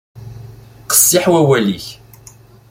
[0.91, 1.87] Qessiḥ wawal-ik.